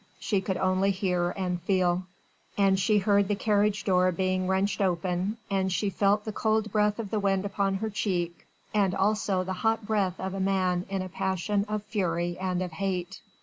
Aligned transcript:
She 0.19 0.41
could 0.41 0.57
only 0.57 0.89
hear 0.89 1.29
and 1.29 1.61
feel. 1.61 2.05
And 2.57 2.79
she 2.79 2.97
heard 2.97 3.27
the 3.27 3.35
carriage 3.35 3.83
door 3.83 4.11
being 4.11 4.47
wrenched 4.47 4.81
open, 4.81 5.37
and 5.51 5.71
she 5.71 5.91
felt 5.91 6.25
the 6.25 6.31
cold 6.31 6.71
breath 6.71 6.97
of 6.97 7.11
the 7.11 7.19
wind 7.19 7.45
upon 7.45 7.75
her 7.75 7.89
cheek, 7.91 8.47
and 8.73 8.95
also 8.95 9.43
the 9.43 9.53
hot 9.61 9.85
breath 9.85 10.19
of 10.19 10.33
a 10.33 10.39
man 10.39 10.87
in 10.89 11.03
a 11.03 11.07
passion 11.09 11.65
of 11.69 11.83
fury 11.83 12.35
and 12.39 12.63
of 12.63 12.71
hate. 12.71 13.21